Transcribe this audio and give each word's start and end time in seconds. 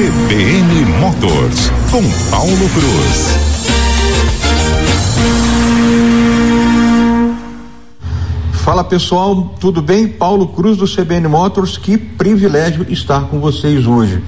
CBN 0.00 0.86
Motors, 0.98 1.70
com 1.90 2.02
Paulo 2.30 2.70
Cruz. 2.70 3.36
Fala 8.64 8.82
pessoal, 8.82 9.54
tudo 9.60 9.82
bem? 9.82 10.08
Paulo 10.08 10.48
Cruz 10.48 10.78
do 10.78 10.86
CBN 10.86 11.28
Motors, 11.28 11.76
que 11.76 11.98
privilégio 11.98 12.86
estar 12.88 13.26
com 13.26 13.40
vocês 13.40 13.86
hoje. 13.86 14.22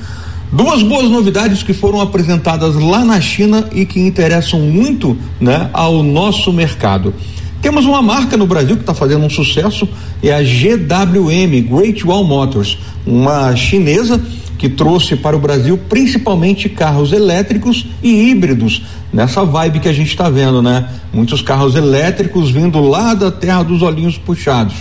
Duas 0.52 0.82
boas 0.82 1.08
novidades 1.08 1.62
que 1.62 1.72
foram 1.72 2.02
apresentadas 2.02 2.74
lá 2.74 3.02
na 3.02 3.18
China 3.18 3.66
e 3.72 3.86
que 3.86 3.98
interessam 3.98 4.60
muito 4.60 5.16
né, 5.40 5.70
ao 5.72 6.02
nosso 6.02 6.52
mercado. 6.52 7.14
Temos 7.62 7.86
uma 7.86 8.02
marca 8.02 8.36
no 8.36 8.46
Brasil 8.46 8.76
que 8.76 8.82
está 8.82 8.92
fazendo 8.92 9.24
um 9.24 9.30
sucesso, 9.30 9.88
é 10.22 10.34
a 10.34 10.42
GWM, 10.42 11.62
Great 11.74 12.06
Wall 12.06 12.24
Motors, 12.24 12.76
uma 13.06 13.56
chinesa 13.56 14.20
que 14.62 14.68
trouxe 14.68 15.16
para 15.16 15.36
o 15.36 15.40
Brasil 15.40 15.76
principalmente 15.76 16.68
carros 16.68 17.12
elétricos 17.12 17.84
e 18.00 18.30
híbridos, 18.30 18.82
nessa 19.12 19.44
vibe 19.44 19.80
que 19.80 19.88
a 19.88 19.92
gente 19.92 20.10
está 20.10 20.30
vendo, 20.30 20.62
né? 20.62 20.88
Muitos 21.12 21.42
carros 21.42 21.74
elétricos 21.74 22.48
vindo 22.48 22.78
lá 22.78 23.12
da 23.12 23.32
terra 23.32 23.64
dos 23.64 23.82
olhinhos 23.82 24.16
puxados. 24.16 24.76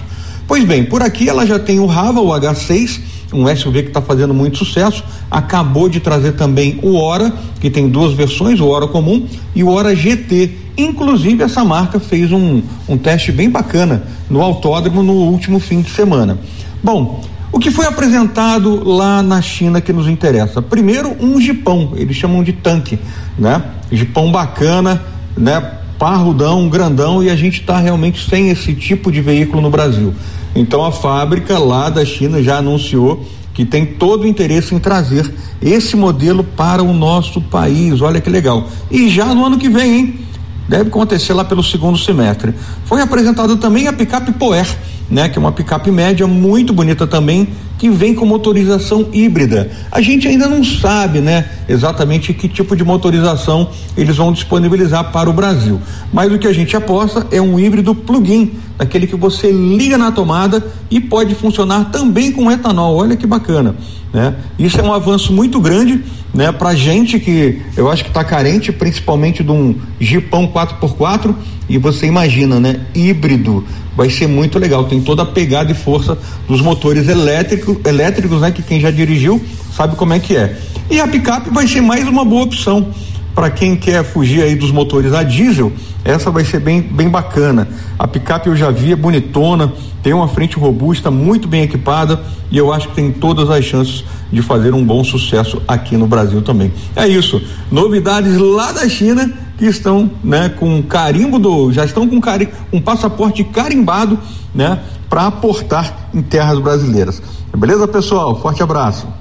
Pois 0.48 0.64
bem, 0.66 0.84
por 0.84 1.02
aqui 1.02 1.28
ela 1.28 1.48
já 1.48 1.58
tem 1.58 1.80
o 1.80 1.88
Rava, 1.88 2.22
o 2.22 2.28
H6, 2.28 3.00
um 3.34 3.48
SUV 3.56 3.82
que 3.82 3.88
está 3.88 4.04
fazendo 4.04 4.36
muito 4.36 4.60
sucesso. 4.60 5.04
Acabou 5.32 5.90
de 5.90 6.00
trazer 6.00 6.34
também 6.34 6.78
o 6.84 6.94
Hora, 6.94 7.34
que 7.60 7.72
tem 7.72 7.90
duas 7.90 8.14
versões, 8.14 8.60
o 8.60 8.68
Hora 8.68 8.86
comum 8.86 9.26
e 9.56 9.64
o 9.64 9.70
Hora 9.72 9.96
GT. 9.96 10.52
Inclusive, 10.78 11.42
essa 11.42 11.66
marca 11.66 12.00
fez 12.00 12.32
um, 12.32 12.62
um 12.88 13.00
teste 13.00 13.32
bem 13.32 13.50
bacana 13.50 14.04
no 14.30 14.44
autódromo 14.44 15.02
no 15.02 15.14
último 15.14 15.60
fim 15.60 15.82
de 15.82 15.90
semana. 15.90 16.38
Bom, 16.84 17.24
o 17.52 17.60
que 17.60 17.70
foi 17.70 17.86
apresentado 17.86 18.88
lá 18.88 19.22
na 19.22 19.42
China 19.42 19.82
que 19.82 19.92
nos 19.92 20.08
interessa? 20.08 20.62
Primeiro, 20.62 21.16
um 21.20 21.40
jipão, 21.40 21.94
eles 21.96 22.16
chamam 22.16 22.44
de 22.44 22.54
tanque, 22.54 22.98
né? 23.38 23.62
Jipão 23.92 24.32
bacana, 24.32 25.04
né? 25.36 25.60
Parrudão, 26.00 26.70
grandão, 26.70 27.22
e 27.22 27.30
a 27.30 27.36
gente 27.36 27.62
está 27.62 27.78
realmente 27.78 28.28
sem 28.28 28.50
esse 28.50 28.74
tipo 28.74 29.12
de 29.12 29.22
veículo 29.22 29.62
no 29.62 29.70
Brasil. 29.70 30.14
Então 30.56 30.84
a 30.84 30.92
fábrica 30.92 31.60
lá 31.60 31.90
da 31.90 32.06
China 32.06 32.42
já 32.42 32.58
anunciou 32.58 33.26
que 33.54 33.66
tem 33.66 33.86
todo 33.86 34.24
o 34.24 34.28
interesse 34.28 34.74
em 34.74 34.80
trazer 34.80 35.32
esse 35.62 35.96
modelo 35.96 36.44
para 36.44 36.82
o 36.82 36.94
nosso 36.94 37.42
país. 37.42 38.02
Olha 38.02 38.22
que 38.22 38.30
legal. 38.30 38.68
E 38.90 39.10
já 39.10 39.26
no 39.36 39.46
ano 39.46 39.58
que 39.58 39.70
vem, 39.70 39.96
hein? 39.96 40.20
Deve 40.68 40.90
acontecer 40.90 41.34
lá 41.34 41.44
pelo 41.44 41.62
segundo 41.62 41.98
semestre. 41.98 42.54
Foi 42.86 43.02
apresentada 43.02 43.58
também 43.58 43.88
a 43.88 43.94
picape 43.94 44.32
Poer, 44.32 44.66
né? 45.12 45.30
Que 45.30 45.38
é 45.38 45.40
uma 45.42 45.52
picape 45.52 45.92
média 45.92 46.26
muito 46.26 46.74
bonita 46.74 47.06
também, 47.06 47.50
que 47.78 47.90
vem 47.90 48.16
com 48.16 48.26
motorização 48.26 49.08
híbrida. 49.12 49.70
A 49.92 50.02
gente 50.02 50.28
ainda 50.28 50.48
não 50.48 50.64
sabe, 50.64 51.20
né, 51.20 51.46
exatamente 51.68 52.32
que 52.32 52.48
tipo 52.48 52.76
de 52.76 52.84
motorização 52.84 53.70
eles 53.98 54.18
vão 54.18 54.32
disponibilizar 54.32 55.12
para 55.12 55.28
o 55.30 55.34
Brasil. 55.34 55.82
Mas 56.14 56.32
o 56.32 56.38
que 56.38 56.48
a 56.48 56.54
gente 56.54 56.78
aposta 56.78 57.26
é 57.32 57.42
um 57.42 57.60
híbrido 57.60 57.96
plug-in, 57.96 58.52
daquele 58.82 59.06
que 59.06 59.16
você 59.16 59.52
liga 59.52 59.96
na 59.96 60.12
tomada 60.12 60.66
e 60.90 61.00
pode 61.00 61.36
funcionar 61.36 61.92
também 61.92 62.32
com 62.32 62.52
etanol. 62.52 62.96
Olha 62.98 63.16
que 63.16 63.28
bacana, 63.28 63.76
né? 64.12 64.34
Isso 64.58 64.80
é 64.80 64.84
um 64.84 64.92
avanço 64.92 65.32
muito 65.32 65.60
grande, 65.62 66.04
né, 66.34 66.52
pra 66.52 66.74
gente 66.74 67.20
que 67.20 67.62
eu 67.78 67.92
acho 67.92 68.04
que 68.04 68.10
está 68.10 68.24
carente, 68.24 68.72
principalmente 68.72 69.44
de 69.44 69.52
um 69.52 69.76
Jeepão 70.00 70.48
4x4 70.48 71.36
e 71.70 71.78
você 71.78 72.08
imagina, 72.08 72.60
né, 72.60 72.80
híbrido 72.96 73.64
vai 73.96 74.10
ser 74.10 74.26
muito 74.26 74.58
legal. 74.58 74.86
Tem 74.86 75.00
toda 75.00 75.22
a 75.22 75.28
pegada 75.28 75.72
e 75.72 75.76
força 75.76 76.18
dos 76.48 76.60
motores 76.60 77.08
elétrico, 77.08 77.80
elétricos, 77.86 78.42
né? 78.42 78.50
Que 78.50 78.64
quem 78.64 78.80
já 78.80 78.90
dirigiu 78.90 79.40
sabe 79.76 79.96
como 79.96 80.14
é 80.14 80.20
que 80.20 80.36
é. 80.36 80.58
E 80.90 81.00
a 81.00 81.08
picape 81.08 81.52
vai 81.52 81.68
ser 81.68 81.82
mais 81.82 82.08
uma 82.08 82.26
boa 82.26 82.44
opção 82.44 82.88
para 83.34 83.50
quem 83.50 83.76
quer 83.76 84.04
fugir 84.04 84.44
aí 84.44 84.56
dos 84.56 84.72
motores 84.72 85.14
a 85.14 85.24
diesel. 85.24 85.72
Essa 86.04 86.32
vai 86.32 86.44
ser 86.44 86.60
bem, 86.60 86.82
bem 86.82 87.10
bacana. 87.10 87.68
A 87.98 88.08
picape 88.08 88.48
eu 88.48 88.56
já 88.56 88.72
vi, 88.72 88.92
é 88.92 88.96
bonitona, 88.96 89.72
tem 90.02 90.14
uma 90.14 90.28
frente 90.28 90.58
robusta, 90.58 91.12
muito 91.12 91.48
bem 91.48 91.64
equipada 91.64 92.22
e 92.50 92.58
eu 92.58 92.74
acho 92.74 92.90
que 92.90 92.96
tem 92.96 93.12
todas 93.12 93.50
as 93.50 93.64
chances 93.64 94.04
de 94.32 94.42
fazer 94.42 94.74
um 94.74 94.84
bom 94.84 95.04
sucesso 95.04 95.62
aqui 95.68 95.96
no 95.96 96.08
Brasil 96.08 96.42
também. 96.42 96.72
É 96.96 97.08
isso. 97.08 97.42
Novidades 97.72 98.38
lá 98.38 98.72
da 98.72 98.88
China 98.90 99.32
que 99.58 99.66
estão, 99.66 100.10
né, 100.24 100.50
com 100.50 100.82
carimbo 100.82 101.38
do, 101.38 101.72
já 101.72 101.86
estão 101.86 102.08
com 102.08 102.20
carim, 102.20 102.48
um 102.74 102.82
passaporte 102.82 103.44
carimbado, 103.44 104.18
né, 104.56 104.80
para 105.08 105.28
aportar 105.28 106.10
em 106.14 106.22
terras 106.22 106.58
brasileiras. 106.58 107.22
Beleza, 107.56 107.88
pessoal? 107.88 108.42
Forte 108.42 108.64
abraço. 108.64 109.21